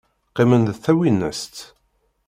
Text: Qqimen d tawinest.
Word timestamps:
Qqimen 0.29 0.61
d 0.67 0.71
tawinest. 0.83 1.55